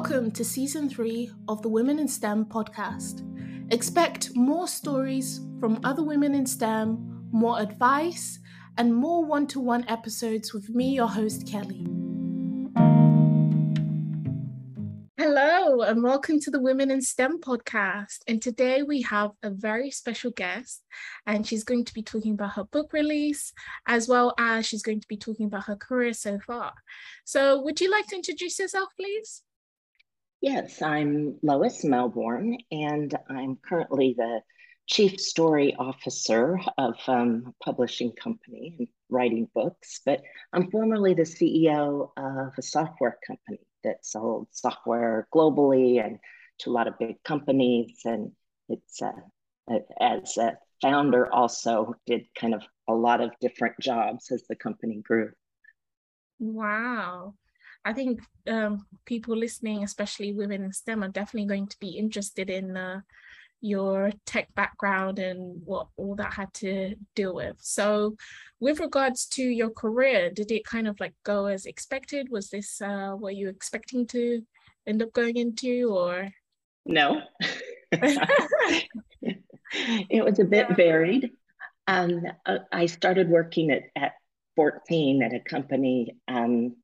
[0.00, 3.24] Welcome to season three of the Women in STEM podcast.
[3.72, 8.38] Expect more stories from other women in STEM, more advice,
[8.76, 11.84] and more one to one episodes with me, your host, Kelly.
[15.18, 18.18] Hello, and welcome to the Women in STEM podcast.
[18.28, 20.84] And today we have a very special guest,
[21.26, 23.52] and she's going to be talking about her book release,
[23.88, 26.72] as well as she's going to be talking about her career so far.
[27.24, 29.42] So, would you like to introduce yourself, please?
[30.40, 34.40] Yes, I'm Lois Melbourne, and I'm currently the
[34.86, 40.00] chief story officer of um, a publishing company and writing books.
[40.06, 46.20] But I'm formerly the CEO of a software company that sold software globally and
[46.60, 48.02] to a lot of big companies.
[48.04, 48.30] And
[48.68, 49.10] it's uh,
[50.00, 55.02] as a founder, also did kind of a lot of different jobs as the company
[55.02, 55.32] grew.
[56.38, 57.34] Wow.
[57.84, 62.50] I think um, people listening, especially women in STEM, are definitely going to be interested
[62.50, 63.00] in uh,
[63.60, 67.56] your tech background and what all that had to deal with.
[67.60, 68.16] So,
[68.60, 72.28] with regards to your career, did it kind of like go as expected?
[72.30, 74.42] Was this uh, what you expecting to
[74.86, 76.28] end up going into, or
[76.84, 77.22] no?
[80.10, 81.30] it was a bit varied.
[81.86, 84.12] Um, uh, I started working at, at
[84.56, 86.76] 14 at a company um,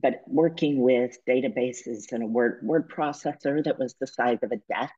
[0.00, 4.56] but working with databases and a word word processor that was the size of a
[4.56, 4.94] desk.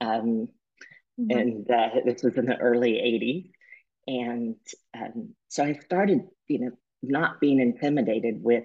[0.00, 0.48] Um,
[1.20, 1.30] mm-hmm.
[1.30, 3.50] And uh, this was in the early 80s.
[4.06, 4.56] And
[4.94, 6.70] um, so I started, you know,
[7.02, 8.64] not being intimidated with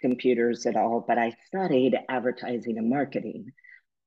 [0.00, 3.52] computers at all, but I studied advertising and marketing.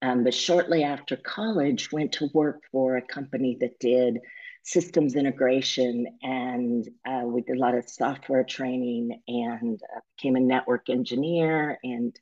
[0.01, 4.19] Um, but shortly after college, went to work for a company that did
[4.63, 10.39] systems integration and uh, we did a lot of software training and uh, became a
[10.39, 11.79] network engineer.
[11.83, 12.15] And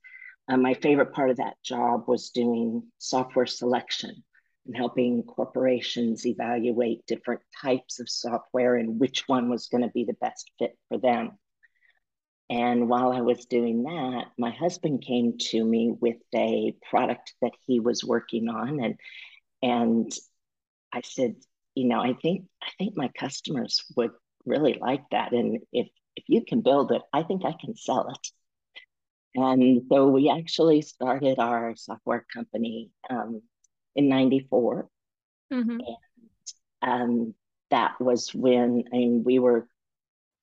[0.48, 4.24] uh, my favorite part of that job was doing software selection
[4.66, 10.06] and helping corporations evaluate different types of software and which one was going to be
[10.06, 11.32] the best fit for them.
[12.50, 17.52] And while i was doing that my husband came to me with a product that
[17.68, 18.96] he was working on and
[19.62, 20.12] and
[20.92, 21.36] i said
[21.80, 24.12] you know, I think I think my customers would
[24.46, 25.32] really like that.
[25.32, 28.28] And if if you can build it, I think I can sell it.
[29.36, 33.42] And so we actually started our software company um,
[33.96, 34.90] in '94,
[35.54, 35.78] mm-hmm.
[36.82, 37.34] and um,
[37.72, 39.66] that was when I mean we were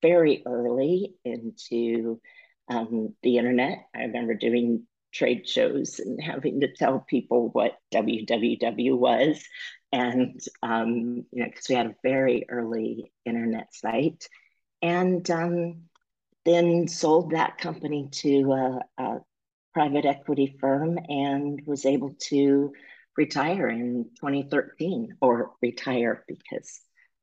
[0.01, 2.19] very early into
[2.67, 3.85] um, the internet.
[3.95, 9.43] I remember doing trade shows and having to tell people what www was
[9.91, 14.27] and um, you know because we had a very early internet site
[14.81, 15.83] and um,
[16.45, 19.17] then sold that company to a, a,
[19.73, 22.73] private equity firm and was able to
[23.15, 26.81] retire in 2013 or retire because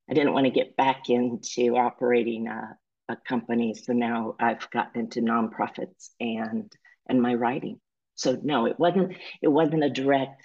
[0.09, 2.77] i didn't want to get back into operating a,
[3.09, 3.75] a company.
[3.75, 6.73] So now i've gotten into nonprofits and
[7.09, 7.81] and my writing.
[8.15, 10.41] So no it wasn't it wasn't a direct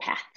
[0.00, 0.31] path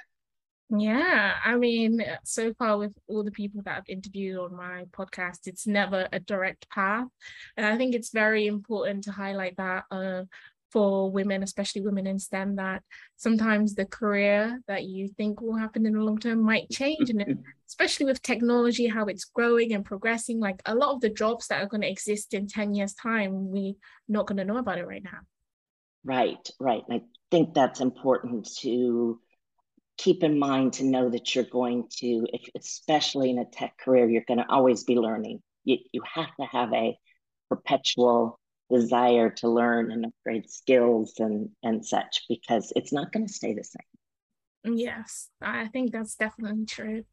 [0.70, 5.46] yeah, I mean, so far with all the people that I've interviewed on my podcast,
[5.46, 7.08] it's never a direct path.
[7.56, 10.24] And I think it's very important to highlight that uh,
[10.72, 12.82] for women, especially women in STEM, that
[13.16, 17.12] sometimes the career that you think will happen in the long term might change.
[17.12, 21.48] And especially with technology, how it's growing and progressing, like a lot of the jobs
[21.48, 23.76] that are going to exist in 10 years' time, we're
[24.10, 25.20] not going to know about it right now.
[26.04, 26.84] Right, right.
[26.90, 29.20] And I think that's important to
[29.98, 34.10] keep in mind to know that you're going to, if, especially in a tech career,
[34.10, 35.42] you're going to always be learning.
[35.64, 36.98] You, you have to have a
[37.50, 38.40] perpetual
[38.70, 43.54] desire to learn and upgrade skills and, and such because it's not going to stay
[43.54, 44.78] the same.
[44.78, 47.04] Yes, I think that's definitely true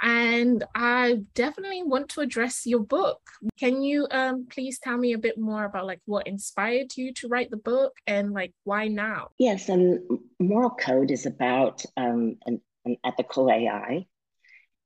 [0.00, 3.20] and I definitely want to address your book.
[3.58, 7.28] Can you um, please tell me a bit more about like what inspired you to
[7.28, 9.28] write the book and like why now?
[9.38, 10.00] Yes, and
[10.38, 14.06] Moral Code is about um, an, an ethical AI,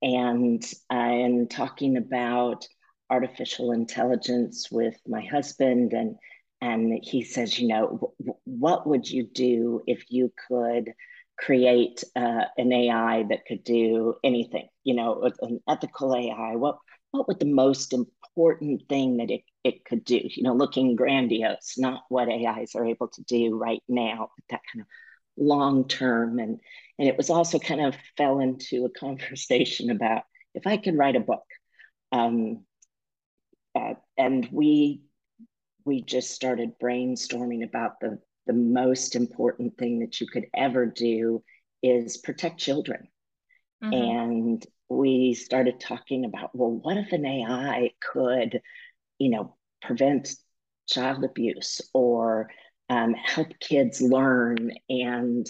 [0.03, 2.67] and I am talking about
[3.11, 6.17] artificial intelligence with my husband and
[6.61, 8.13] and he says you know
[8.45, 10.93] what would you do if you could
[11.39, 16.79] create uh, an AI that could do anything, you know, an ethical AI, what
[17.11, 21.79] what would the most important thing that it, it could do, you know, looking grandiose,
[21.79, 24.87] not what AIs are able to do right now, but that kind of
[25.43, 26.39] long term.
[26.39, 26.61] And
[26.99, 30.23] and it was also kind of fell into a conversation about
[30.55, 31.45] if I could write a book.
[32.13, 32.65] Um,
[33.75, 35.03] uh, and we
[35.85, 41.45] we just started brainstorming about the the most important thing that you could ever do
[41.83, 43.07] is protect children.
[43.85, 43.93] Mm-hmm.
[43.93, 48.61] And we started talking about, well, what if an AI could,
[49.19, 50.31] you know, prevent
[50.89, 52.51] child abuse or
[52.89, 55.47] um, help kids learn and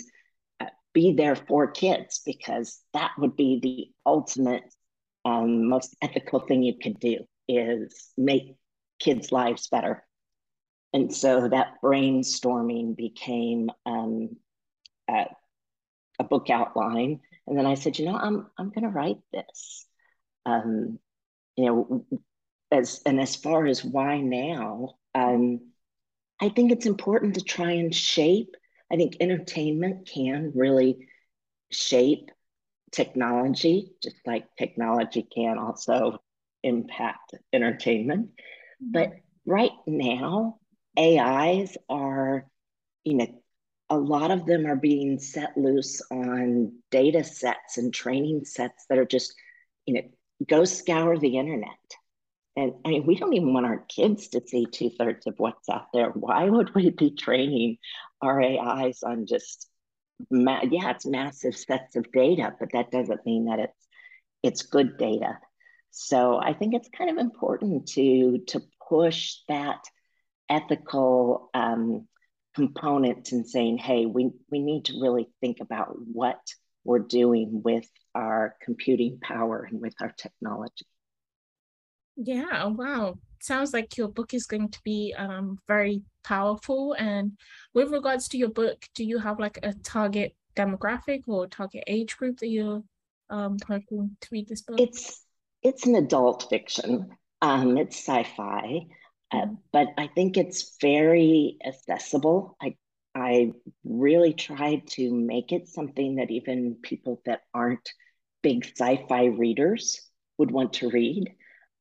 [0.58, 4.64] uh, be there for kids because that would be the ultimate
[5.24, 8.56] um, most ethical thing you could do is make
[8.98, 10.04] kids lives better
[10.92, 14.36] and so that brainstorming became um,
[15.08, 15.26] a,
[16.18, 17.20] a, book outline.
[17.46, 19.86] And then i said you know i'm, I'm going to write this.
[20.46, 20.98] Um,
[21.56, 22.06] you know
[22.70, 25.60] as and as far as why now um,
[26.40, 28.54] i think it's important to try and shape.
[28.90, 31.08] I think entertainment can really
[31.70, 32.30] shape
[32.90, 36.22] technology just like technology can also
[36.62, 38.30] impact entertainment.
[38.82, 38.92] Mm-hmm.
[38.92, 39.12] but
[39.44, 40.58] right now
[40.98, 42.46] ais are
[43.04, 43.42] you know
[43.90, 48.98] a lot of them are being set loose on data sets and training sets that
[48.98, 49.34] are just
[49.86, 50.02] you know
[50.46, 51.70] go scour the internet
[52.58, 55.68] and I mean, we don't even want our kids to see two thirds of what's
[55.68, 56.10] out there.
[56.10, 57.78] Why would we be training
[58.20, 59.68] our AIs on just,
[60.28, 63.86] ma- yeah, it's massive sets of data, but that doesn't mean that it's
[64.42, 65.38] it's good data.
[65.92, 69.84] So I think it's kind of important to to push that
[70.48, 72.06] ethical um,
[72.54, 76.40] component and saying, hey, we we need to really think about what
[76.84, 80.86] we're doing with our computing power and with our technology.
[82.16, 83.18] Yeah, wow.
[83.40, 86.94] Sounds like your book is going to be um, very powerful.
[86.98, 87.32] And
[87.74, 92.16] with regards to your book, do you have like a target demographic or target age
[92.16, 92.82] group that you're
[93.30, 94.80] um, hoping to read this book?
[94.80, 95.24] It's
[95.62, 97.10] it's an adult fiction.
[97.40, 98.86] Um, it's sci-fi,
[99.32, 102.56] uh, but I think it's very accessible.
[102.60, 102.76] I
[103.14, 103.52] I
[103.84, 107.90] really tried to make it something that even people that aren't
[108.42, 110.00] big sci-fi readers
[110.38, 111.34] would want to read.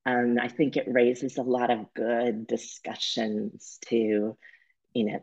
[0.05, 4.37] Um, I think it raises a lot of good discussions to,
[4.93, 5.19] you know,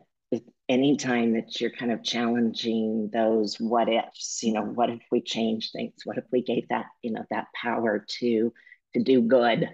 [0.69, 5.71] anytime that you're kind of challenging those what ifs, you know, what if we change
[5.71, 5.93] things?
[6.05, 8.53] What if we gave that, you know, that power to
[8.93, 9.69] to do good?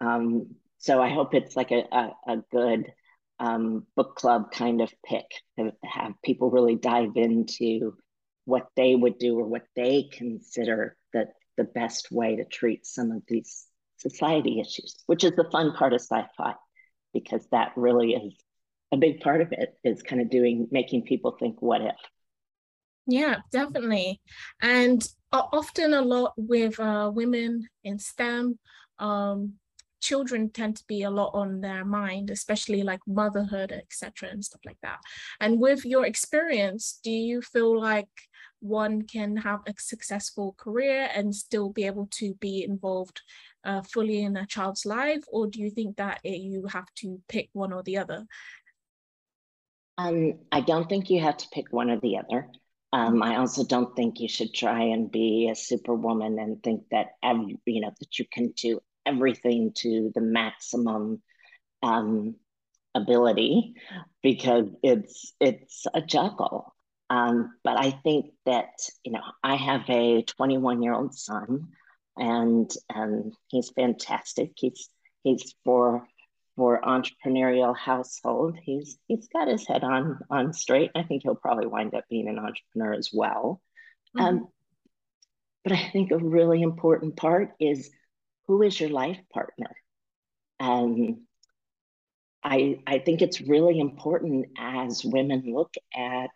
[0.00, 2.92] Um, so I hope it's like a, a, a good
[3.38, 5.26] um, book club kind of pick
[5.56, 7.96] to have people really dive into
[8.46, 13.12] what they would do or what they consider that the best way to treat some
[13.12, 13.64] of these
[13.98, 16.54] society issues, which is the fun part of sci-fi,
[17.14, 18.34] because that really is
[18.90, 21.94] a big part of it is kind of doing making people think what if?
[23.06, 24.20] Yeah definitely.
[24.60, 28.58] And often a lot with uh, women in stem
[28.98, 29.54] um,
[30.02, 34.60] children tend to be a lot on their mind especially like motherhood etc and stuff
[34.66, 34.98] like that
[35.40, 38.08] and with your experience do you feel like
[38.62, 43.20] one can have a successful career and still be able to be involved
[43.64, 47.20] uh, fully in a child's life, or do you think that it, you have to
[47.28, 48.24] pick one or the other?
[49.98, 52.48] Um, I don't think you have to pick one or the other.
[52.92, 57.12] Um, I also don't think you should try and be a superwoman and think that
[57.22, 61.22] every, you know that you can do everything to the maximum
[61.82, 62.36] um,
[62.94, 63.74] ability
[64.22, 66.74] because it's it's a juggle.
[67.10, 68.70] Um, but I think that
[69.04, 71.68] you know I have a 21 year old son
[72.16, 74.52] and and he's fantastic.
[74.56, 74.88] He's
[75.22, 76.06] he's for
[76.56, 78.58] for entrepreneurial household.
[78.62, 80.90] He's he's got his head on on straight.
[80.94, 83.60] I think he'll probably wind up being an entrepreneur as well.
[84.16, 84.26] Mm-hmm.
[84.26, 84.48] Um,
[85.64, 87.90] but I think a really important part is
[88.46, 89.70] who is your life partner.
[90.60, 91.26] Um,
[92.44, 96.30] I I think it's really important as women look at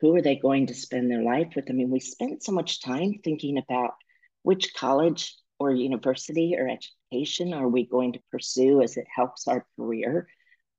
[0.00, 1.66] who are they going to spend their life with.
[1.70, 3.94] I mean, we spend so much time thinking about
[4.42, 9.66] which college or university or education are we going to pursue as it helps our
[9.76, 10.28] career?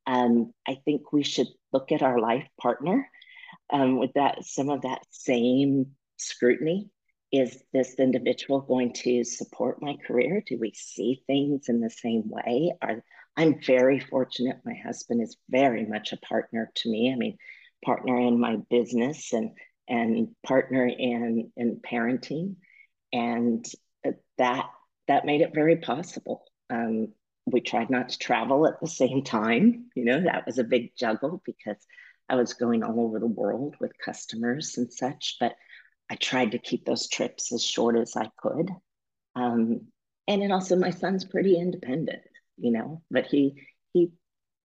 [0.06, 3.10] Um, I think we should look at our life partner
[3.72, 6.90] um, with that some of that same scrutiny.
[7.32, 10.42] Is this individual going to support my career?
[10.46, 12.74] Do we see things in the same way?
[12.82, 13.04] Are,
[13.36, 14.62] I'm very fortunate.
[14.66, 17.12] My husband is very much a partner to me.
[17.12, 17.38] I mean,
[17.84, 19.52] partner in my business and
[19.90, 22.56] and partner in in parenting
[23.14, 23.66] and
[24.38, 24.66] that
[25.08, 26.44] that made it very possible.
[26.70, 27.10] Um,
[27.46, 29.86] we tried not to travel at the same time.
[29.96, 31.78] You know, that was a big juggle because
[32.30, 35.38] I was going all over the world with customers and such.
[35.40, 35.54] But
[36.10, 38.70] I tried to keep those trips as short as I could.
[39.36, 39.88] Um,
[40.28, 42.22] and then also, my son's pretty independent,
[42.58, 44.12] you know, but he he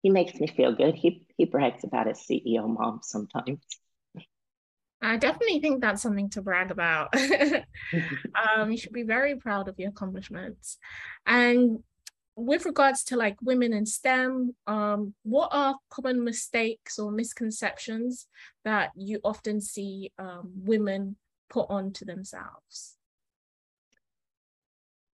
[0.03, 0.95] he makes me feel good.
[0.95, 3.61] He he brags about his CEO mom sometimes.
[5.03, 7.15] I definitely think that's something to brag about.
[7.15, 10.77] um, you should be very proud of your accomplishments.
[11.25, 11.79] And
[12.37, 18.27] with regards to like women in STEM, um, what are common mistakes or misconceptions
[18.65, 21.17] that you often see um, women
[21.51, 22.97] put onto themselves?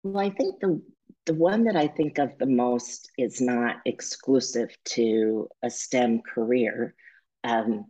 [0.02, 0.80] Well, I think the
[1.26, 6.94] the one that I think of the most is not exclusive to a STEM career,
[7.42, 7.86] um,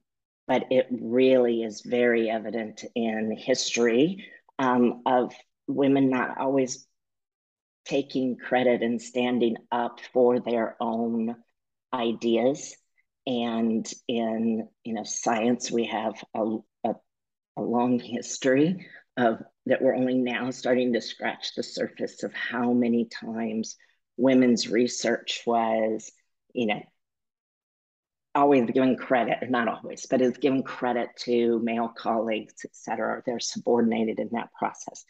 [0.49, 4.25] but it really is very evident in history
[4.59, 5.35] um, of
[5.69, 6.87] women not always
[7.85, 11.37] taking credit and standing up for their own
[11.93, 12.75] ideas.
[13.27, 16.57] And in you know science, we have a,
[17.57, 18.87] a, long history
[19.17, 23.77] of that we're only now starting to scratch the surface of how many times
[24.17, 26.11] women's research was,
[26.53, 26.83] you know,
[28.35, 33.23] always given credit, not always, but is given credit to male colleagues, et cetera.
[33.25, 35.05] They're subordinated in that process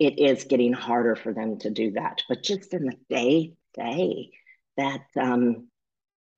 [0.00, 2.22] it is getting harder for them to do that.
[2.28, 4.30] But just in the day day,
[4.76, 5.68] that um,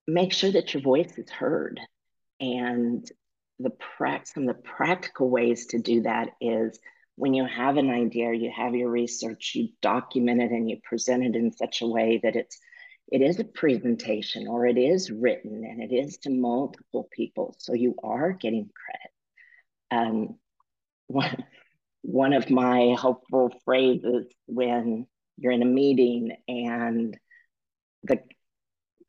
[0.06, 1.80] make sure that your voice is heard.
[2.40, 3.08] And
[3.62, 6.78] the pra- some of the practical ways to do that is
[7.16, 11.24] when you have an idea, you have your research, you document it and you present
[11.24, 12.58] it in such a way that it's
[13.10, 17.54] it is a presentation or it is written and it is to multiple people.
[17.58, 18.70] So you are getting
[19.90, 20.08] credit.
[20.08, 20.38] Um,
[21.08, 21.44] one,
[22.02, 27.18] one of my hopeful phrases when you're in a meeting and
[28.04, 28.20] the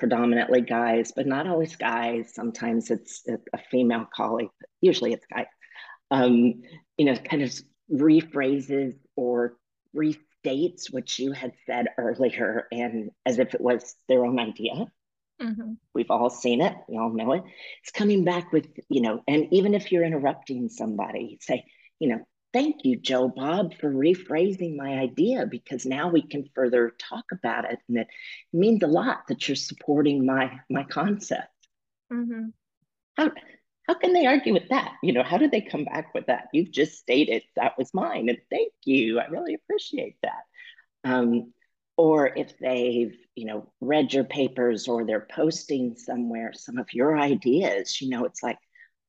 [0.03, 2.33] predominantly guys, but not always guys.
[2.36, 5.45] Sometimes it's a female colleague, but usually it's guys.
[6.12, 6.62] Um,
[6.98, 7.53] you know, kind of
[7.89, 9.55] rephrases or
[9.95, 14.88] restates what you had said earlier, and as if it was their own idea.
[15.41, 15.75] Mm-hmm.
[15.95, 16.75] We've all seen it.
[16.89, 17.43] We all know it.
[17.83, 21.63] It's coming back with, you know, and even if you're interrupting somebody, say,
[22.00, 26.95] you know, thank you, Joe Bob, for rephrasing my idea because now we can further
[27.00, 27.79] talk about it.
[27.89, 28.07] And it
[28.53, 31.50] means a lot that you're supporting my my concept.
[32.12, 32.50] Mm-hmm.
[33.17, 33.31] How
[33.88, 34.93] how can they argue with that?
[35.01, 36.48] You know, how did they come back with that?
[36.53, 39.19] You've just stated that was mine, and thank you.
[39.19, 40.43] I really appreciate that.
[41.03, 41.53] Um,
[41.98, 47.17] or if they've you know read your papers or they're posting somewhere some of your
[47.17, 48.60] ideas, you know, it's like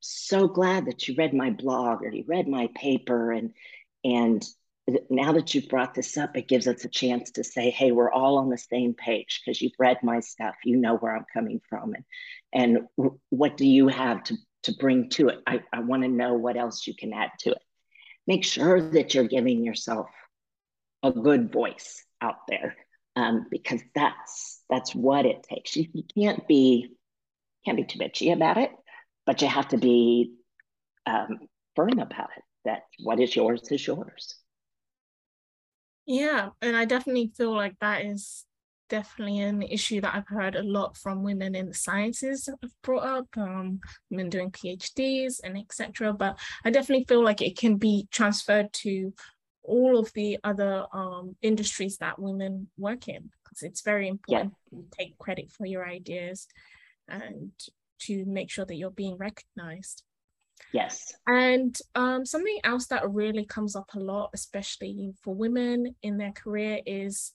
[0.05, 3.33] so glad that you read my blog or you read my paper.
[3.33, 3.53] And
[4.05, 4.45] and
[5.09, 8.13] now that you've brought this up it gives us a chance to say hey we're
[8.13, 10.55] all on the same page because you've read my stuff.
[10.65, 11.95] You know where i'm coming from.
[11.95, 12.05] And
[12.53, 15.41] and what do you have to to bring to it?
[15.47, 17.63] I, I want to know what else you can add to it.
[18.27, 20.09] Make sure that you're giving yourself
[21.03, 22.75] a good voice out there
[23.17, 25.77] um, because that's that's what it takes.
[25.77, 26.95] You, you can't be
[27.65, 28.71] can't be too bitchy about it
[29.27, 30.33] but you have to be
[31.07, 31.39] um,
[31.77, 34.37] firm about it that what is yours is yours
[36.07, 38.45] yeah and i definitely feel like that is
[38.91, 43.05] definitely an issue that i've heard a lot from women in the sciences I've brought
[43.05, 48.07] up um, women doing phds and etc but i definitely feel like it can be
[48.11, 49.13] transferred to
[49.63, 54.79] all of the other um, industries that women work in because it's very important yeah.
[54.79, 56.47] to take credit for your ideas
[57.09, 57.51] and
[58.07, 60.03] to make sure that you're being recognized.
[60.73, 61.13] Yes.
[61.27, 66.33] And um, something else that really comes up a lot, especially for women in their
[66.33, 67.33] career, is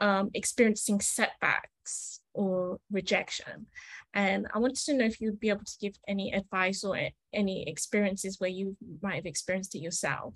[0.00, 3.66] um, experiencing setbacks or rejection.
[4.14, 6.98] And I wanted to know if you'd be able to give any advice or
[7.32, 10.34] any experiences where you might have experienced it yourself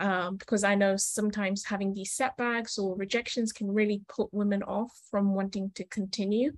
[0.00, 4.92] um, because I know sometimes having these setbacks or rejections can really put women off
[5.10, 6.52] from wanting to continue,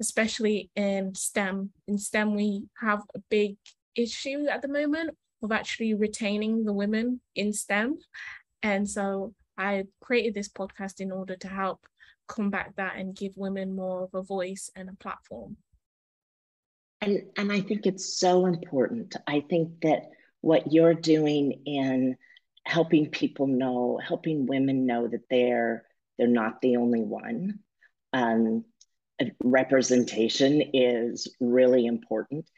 [0.00, 1.70] especially in STEM.
[1.88, 3.56] In STEM, we have a big
[3.94, 7.98] issue at the moment of actually retaining the women in STEM.
[8.62, 11.86] And so I created this podcast in order to help
[12.28, 15.56] combat that and give women more of a voice and a platform.
[17.02, 19.16] And, and I think it's so important.
[19.26, 20.10] I think that
[20.40, 22.16] what you're doing in
[22.66, 25.84] helping people know, helping women know that they're
[26.18, 27.60] they're not the only one.
[28.12, 28.64] Um,
[29.42, 32.48] representation is really important.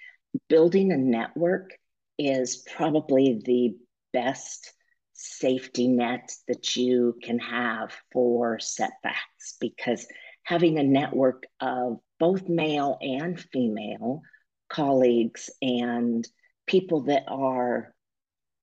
[0.48, 1.72] Building a network
[2.18, 3.76] is probably the
[4.12, 4.72] best
[5.12, 10.06] safety net that you can have for setbacks because
[10.44, 14.22] having a network of both male and female
[14.70, 16.26] colleagues and
[16.66, 17.92] people that are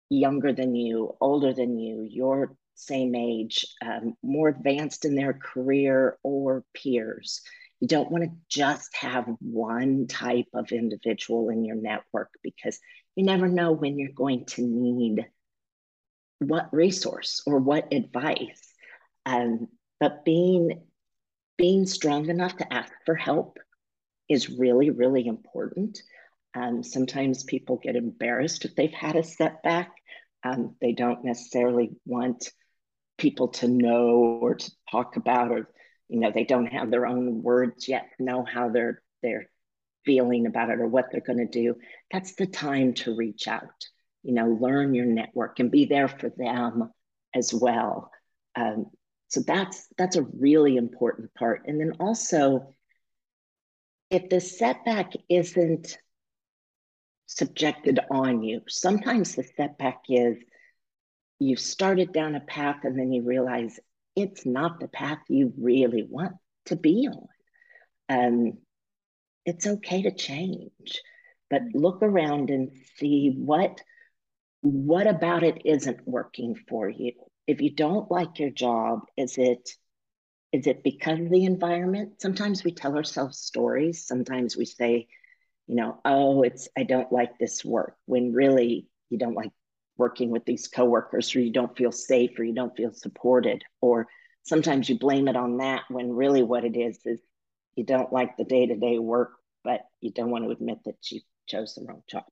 [0.09, 6.17] younger than you, older than you, your same age, um, more advanced in their career
[6.23, 7.41] or peers,
[7.79, 12.79] You don't want to just have one type of individual in your network because
[13.15, 15.25] you never know when you're going to need
[16.39, 18.73] what resource or what advice.
[19.25, 19.67] Um,
[19.99, 20.81] but being
[21.57, 23.59] being strong enough to ask for help
[24.29, 26.01] is really, really important.
[26.55, 29.91] Um, sometimes people get embarrassed if they've had a setback.
[30.43, 32.49] Um, they don't necessarily want
[33.17, 35.69] people to know or to talk about, or
[36.07, 39.49] you know, they don't have their own words yet know how they're they're
[40.05, 41.75] feeling about it or what they're going to do.
[42.11, 43.85] That's the time to reach out.
[44.23, 46.91] You know, learn your network and be there for them
[47.33, 48.11] as well.
[48.55, 48.87] Um,
[49.27, 51.63] so that's that's a really important part.
[51.67, 52.73] And then also,
[54.09, 55.97] if the setback isn't
[57.25, 60.37] subjected on you, sometimes the setback is
[61.39, 63.79] you've started down a path and then you realize
[64.15, 66.33] it's not the path you really want
[66.65, 67.27] to be on.
[68.07, 68.57] Um,
[69.45, 71.01] it's okay to change,
[71.49, 73.81] but look around and see what
[74.61, 77.11] what about it isn't working for you
[77.47, 79.69] if you don't like your job, is it
[80.51, 82.21] is it because of the environment?
[82.21, 84.07] Sometimes we tell ourselves stories.
[84.07, 85.07] Sometimes we say,
[85.67, 89.51] you know, oh, it's I don't like this work, when really you don't like
[89.97, 94.07] working with these coworkers, or you don't feel safe, or you don't feel supported, or
[94.43, 97.19] sometimes you blame it on that when really what it is is
[97.75, 101.75] you don't like the day-to-day work, but you don't want to admit that you chose
[101.75, 102.23] the wrong job.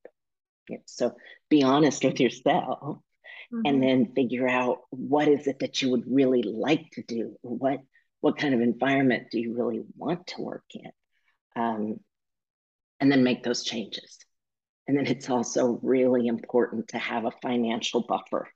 [0.68, 1.14] Yeah, so
[1.50, 2.98] be honest with yourself
[3.52, 3.60] mm-hmm.
[3.66, 7.80] and then figure out what is it that you would really like to do what
[8.20, 10.90] what kind of environment do you really want to work in
[11.54, 12.00] um,
[13.04, 14.18] and then make those changes
[14.88, 18.48] and then it's also really important to have a financial buffer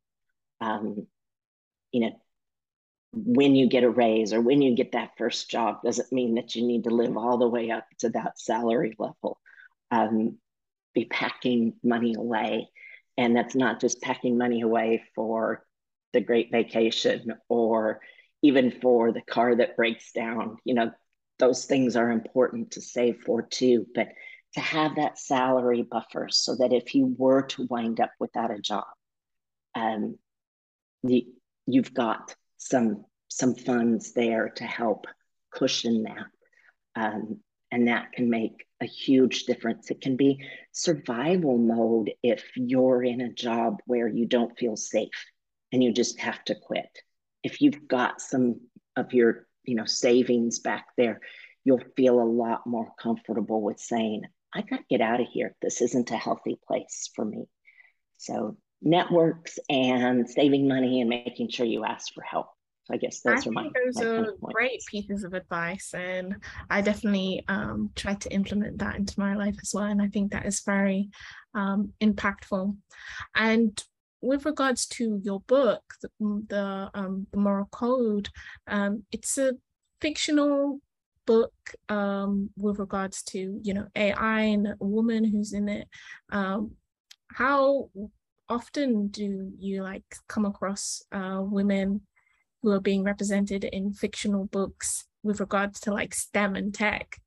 [0.62, 1.07] um,
[1.93, 2.12] you know
[3.12, 6.55] when you get a raise or when you get that first job doesn't mean that
[6.55, 9.38] you need to live all the way up to that salary level
[9.90, 10.38] um,
[10.95, 12.69] be packing money away
[13.19, 15.63] and that's not just packing money away for
[16.15, 18.00] the great vacation or
[18.43, 20.56] even for the car that breaks down.
[20.65, 20.91] You know,
[21.39, 23.87] those things are important to save for too.
[23.95, 24.08] But
[24.54, 28.61] to have that salary buffer so that if you were to wind up without a
[28.61, 28.87] job,
[29.75, 30.17] um,
[31.02, 31.23] you,
[31.67, 35.06] you've got some some funds there to help
[35.52, 36.26] cushion that.
[36.97, 39.91] Um, and that can make a huge difference.
[39.91, 45.26] It can be survival mode if you're in a job where you don't feel safe
[45.73, 46.89] and you just have to quit.
[47.43, 48.61] If you've got some
[48.97, 51.21] of your, you know, savings back there,
[51.65, 54.23] you'll feel a lot more comfortable with saying,
[54.54, 55.54] I got to get out of here.
[55.61, 57.47] This isn't a healthy place for me.
[58.17, 62.49] So networks and saving money and making sure you ask for help.
[62.91, 63.69] I guess those I are my.
[63.84, 66.37] Those my are great pieces of advice, and
[66.71, 69.84] I definitely um, try to implement that into my life as well.
[69.84, 71.11] And I think that is very
[71.54, 72.75] um, impactful.
[73.34, 73.84] And
[74.23, 76.08] with regards to your book, the
[76.49, 78.30] the, um, the Moral Code,
[78.67, 79.52] um, it's a
[80.00, 80.80] fictional
[81.28, 81.52] book
[81.91, 85.86] um, with regards to you know AI and a woman who's in it.
[86.30, 86.73] Um,
[87.30, 87.91] how
[88.49, 92.00] often do you like come across uh, women
[92.62, 97.21] who are being represented in fictional books with regards to like STEM and tech?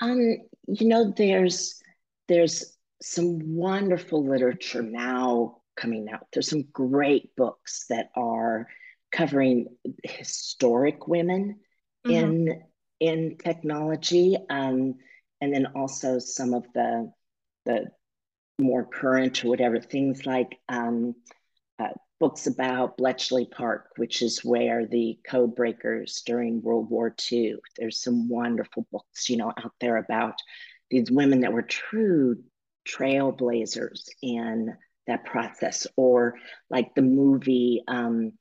[0.00, 1.80] Um, you know, there's
[2.26, 6.26] there's some wonderful literature now coming out.
[6.32, 8.66] There's some great books that are
[9.12, 9.68] covering
[10.02, 11.60] historic women
[12.06, 12.48] mm-hmm.
[12.48, 12.62] in
[13.00, 14.94] in technology, um,
[15.40, 17.12] and then also some of the
[17.64, 17.90] the
[18.58, 21.14] more current or whatever things like um,
[21.78, 21.88] uh,
[22.20, 27.56] books about Bletchley Park, which is where the code breakers during World War II.
[27.78, 30.34] There's some wonderful books, you know, out there about
[30.90, 32.36] these women that were true
[32.86, 36.34] trailblazers in that process, or
[36.68, 38.32] like the movie um,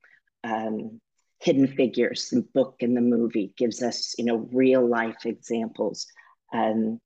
[0.44, 1.00] um,
[1.42, 6.08] Hidden Figures, the book and the movie gives us, you know, real life examples.
[6.54, 7.00] Um,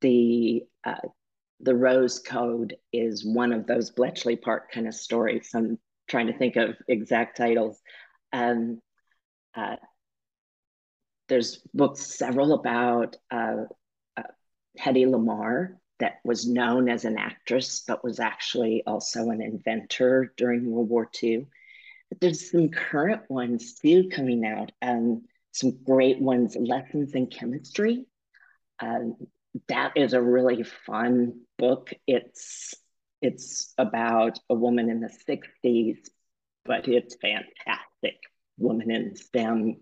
[0.00, 1.08] the uh,
[1.60, 5.50] the Rose Code is one of those Bletchley Park kind of stories.
[5.54, 7.80] I'm trying to think of exact titles.
[8.32, 8.80] Um,
[9.56, 9.76] uh,
[11.28, 13.64] there's books several about uh,
[14.16, 14.22] uh,
[14.78, 20.70] Hedy Lamarr that was known as an actress, but was actually also an inventor during
[20.70, 21.46] World War II.
[22.10, 28.06] But there's some current ones too coming out, um, some great ones, Lessons in Chemistry.
[28.80, 29.16] Um,
[29.68, 31.92] that is a really fun book.
[32.06, 32.74] It's
[33.20, 35.98] it's about a woman in the 60s,
[36.64, 38.20] but it's fantastic.
[38.58, 39.76] Woman in STEM.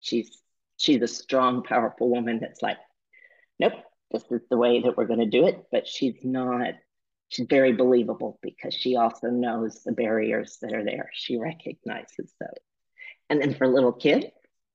[0.00, 0.42] She's
[0.78, 2.78] she's a strong, powerful woman that's like,
[3.58, 3.74] nope,
[4.10, 5.62] this is the way that we're going to do it.
[5.70, 6.74] But she's not,
[7.28, 11.10] she's very believable because she also knows the barriers that are there.
[11.12, 12.58] She recognizes those.
[13.30, 14.26] And then for little kids,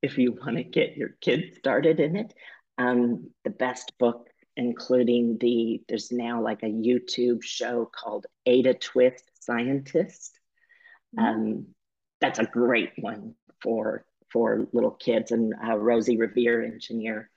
[0.02, 2.34] if you want to get your kids started in it,
[2.78, 9.24] um, the best book, including the, there's now like a YouTube show called Ada Twist
[9.40, 10.40] Scientist.
[11.18, 11.26] Mm-hmm.
[11.26, 11.66] Um,
[12.22, 15.32] that's a great one for for little kids.
[15.32, 17.30] And uh, Rosie Revere, Engineer,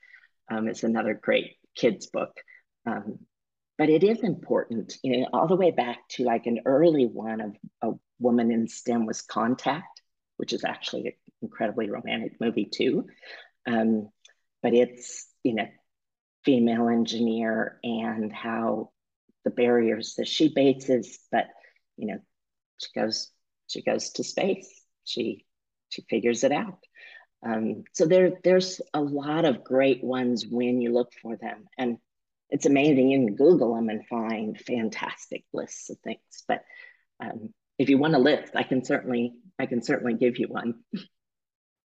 [0.50, 2.32] um, is another great kids book.
[2.86, 3.18] Um,
[3.78, 7.40] but it is important, you know, all the way back to like an early one
[7.40, 10.00] of a woman in STEM was Contact,
[10.36, 11.12] which is actually an
[11.42, 13.06] incredibly romantic movie too.
[13.66, 14.08] Um,
[14.62, 15.68] but it's, you know,
[16.44, 18.90] female engineer and how
[19.44, 21.46] the barriers that she bases, but,
[21.96, 22.18] you know,
[22.78, 23.30] she goes,
[23.68, 24.68] she goes to space.
[25.04, 25.44] She,
[25.88, 26.78] she figures it out.
[27.44, 31.66] Um, so there, there's a lot of great ones when you look for them.
[31.78, 31.98] And
[32.50, 33.10] it's amazing.
[33.10, 36.20] You can Google them and find fantastic lists of things.
[36.46, 36.64] But
[37.20, 40.74] um, if you want a list, I can certainly, I can certainly give you one.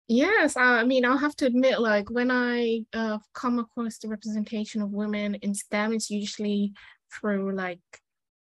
[0.08, 4.84] Yes, I mean, I'll have to admit, like when I uh, come across the representation
[4.84, 6.74] of women in STEM, it's usually
[7.12, 7.80] through like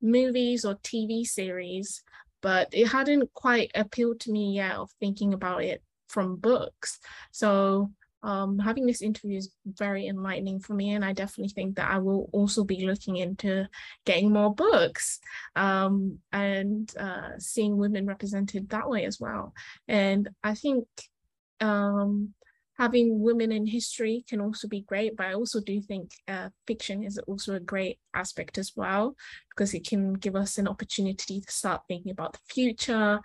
[0.01, 2.03] movies or TV series,
[2.41, 6.99] but it hadn't quite appealed to me yet of thinking about it from books.
[7.31, 7.91] So
[8.23, 11.97] um, having this interview is very enlightening for me, and I definitely think that I
[11.97, 13.67] will also be looking into
[14.05, 15.19] getting more books
[15.55, 19.53] um, and uh, seeing women represented that way as well.
[19.87, 20.87] And I think
[21.59, 22.33] um,
[22.77, 27.03] having women in history can also be great, but I also do think uh, fiction
[27.03, 29.15] is also a great aspect as well
[29.49, 33.19] because it can give us an opportunity to start thinking about the future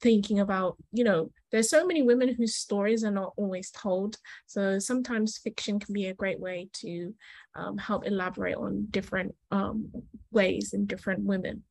[0.00, 4.16] thinking about you know there's so many women whose stories are not always told.
[4.46, 7.14] So sometimes fiction can be a great way to
[7.54, 9.90] um, help elaborate on different um,
[10.30, 11.64] ways in different women.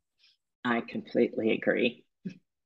[0.66, 2.04] I completely agree.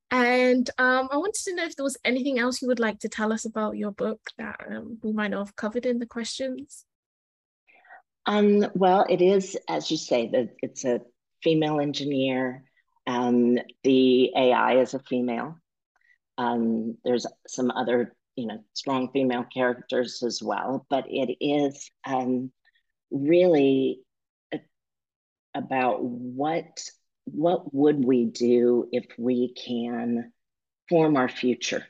[0.09, 3.09] And um, i wanted to know if there was anything else you would like to
[3.09, 6.85] tell us about your book that um, we might not have covered in the questions?
[8.25, 11.01] Um, well it is as you say that it's a
[11.43, 12.63] female engineer
[13.07, 15.57] um, the AI is a female.
[16.37, 22.51] Um, there's some other, you know, strong female characters as well, but it is um,
[23.11, 23.99] really
[24.53, 24.59] a,
[25.53, 26.81] about what
[27.25, 30.31] what would we do if we can
[30.89, 31.85] form our future,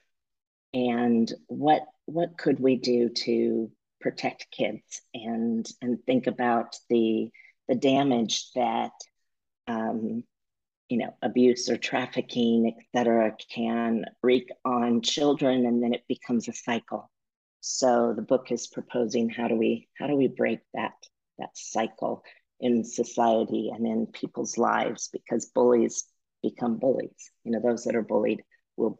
[0.73, 3.71] and what what could we do to
[4.01, 7.29] protect kids and and think about the
[7.67, 8.91] the damage that
[9.67, 10.23] um,
[10.93, 16.47] you know, abuse or trafficking, et cetera, can wreak on children, and then it becomes
[16.47, 17.09] a cycle.
[17.61, 20.93] So the book is proposing how do we how do we break that
[21.39, 22.21] that cycle
[22.59, 26.03] in society and in people's lives because bullies
[26.43, 27.31] become bullies.
[27.43, 28.43] You know, those that are bullied
[28.77, 28.99] will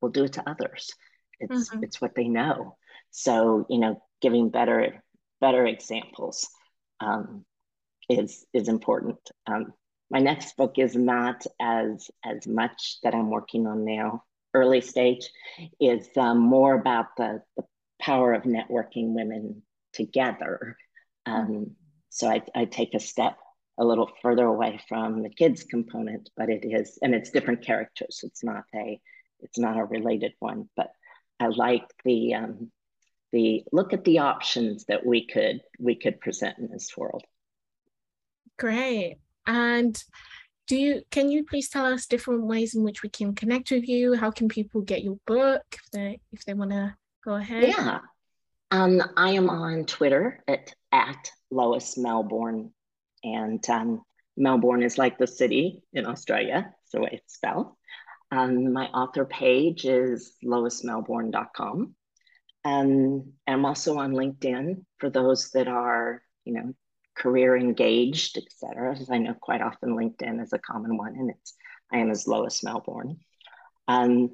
[0.00, 0.92] will do it to others.
[1.40, 1.82] It's mm-hmm.
[1.82, 2.76] it's what they know.
[3.10, 5.02] So you know, giving better
[5.40, 6.48] better examples
[7.00, 7.44] um,
[8.08, 9.18] is is important.
[9.48, 9.72] Um,
[10.10, 14.24] my next book is not as as much that I'm working on now.
[14.52, 15.30] Early stage
[15.80, 17.64] is um, more about the, the
[18.00, 20.76] power of networking women together.
[21.26, 21.76] Um,
[22.08, 23.36] so I, I take a step
[23.78, 28.20] a little further away from the kids component, but it is, and it's different characters.
[28.24, 29.00] It's not a,
[29.40, 30.68] it's not a related one.
[30.76, 30.90] But
[31.38, 32.72] I like the um,
[33.32, 37.22] the look at the options that we could we could present in this world.
[38.58, 39.18] Great.
[39.46, 40.02] And
[40.66, 43.88] do you can you please tell us different ways in which we can connect with
[43.88, 44.14] you?
[44.14, 47.64] How can people get your book if they if they want to go ahead?
[47.68, 47.98] Yeah.
[48.70, 52.72] Um, I am on Twitter at at Lois Melbourne,
[53.24, 54.02] and um,
[54.36, 56.72] Melbourne is like the city in Australia.
[56.94, 57.72] Way it's spelled.
[58.32, 61.94] Um, my author page is loismelbourne.com.
[62.64, 66.74] Um, I'm also on LinkedIn for those that are, you know,
[67.16, 68.92] career engaged, etc.
[68.92, 71.54] As I know quite often LinkedIn is a common one, and it's
[71.92, 73.18] I am as Lois Melbourne.
[73.88, 74.30] Um,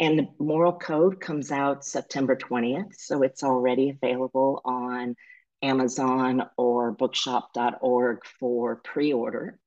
[0.00, 5.14] and the moral code comes out September 20th, so it's already available on
[5.62, 9.58] Amazon or bookshop.org for pre-order.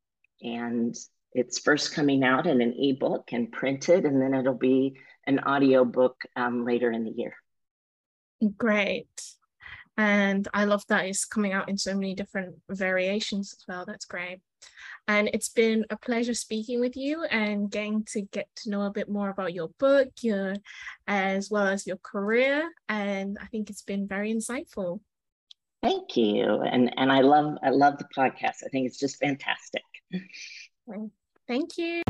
[0.41, 0.95] And
[1.33, 6.21] it's first coming out in an ebook and printed, and then it'll be an audiobook
[6.35, 7.35] um, later in the year.
[8.57, 9.07] Great
[9.97, 13.83] and I love that it's coming out in so many different variations as well.
[13.85, 14.39] That's great.
[15.07, 18.91] And it's been a pleasure speaking with you and getting to get to know a
[18.91, 20.55] bit more about your book, your
[21.07, 22.69] as well as your career.
[22.89, 24.99] And I think it's been very insightful.
[25.81, 26.61] Thank you.
[26.61, 28.63] And and I love I love the podcast.
[28.65, 29.83] I think it's just fantastic.
[31.47, 32.03] Thank you.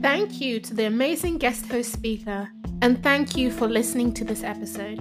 [0.00, 2.48] Thank you to the amazing guest host speaker,
[2.84, 5.00] and thank you for listening to this episode.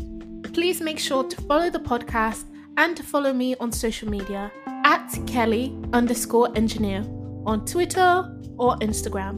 [0.54, 2.46] Please make sure to follow the podcast
[2.78, 4.50] and to follow me on social media
[4.86, 7.04] at Kelly underscore engineer
[7.46, 9.38] on Twitter or Instagram.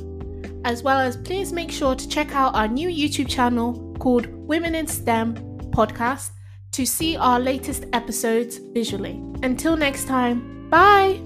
[0.63, 4.75] As well as please make sure to check out our new YouTube channel called Women
[4.75, 5.33] in STEM
[5.71, 6.29] podcast
[6.73, 9.19] to see our latest episodes visually.
[9.41, 11.19] Until next time, bye!